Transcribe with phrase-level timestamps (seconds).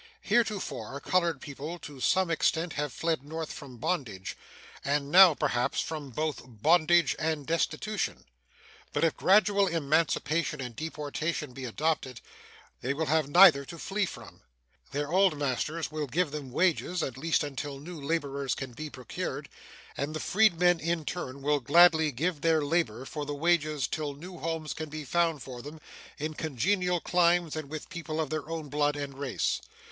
[0.21, 4.35] Heretofore colored people to some extent have fled North from bondage,
[4.83, 8.25] and now, perhaps, from both bondage and destitution.
[8.93, 12.19] But if gradual emancipation and deportation be adopted,
[12.81, 14.41] they will have neither to flee from.
[14.91, 19.49] Their old masters will give them wages at least until new laborers can be procured,
[19.95, 24.39] and the freedmen in turn will gladly give their labor for the wages till new
[24.39, 25.79] homes can be found for them
[26.17, 29.61] in congenial climes and with people of their own blood and race.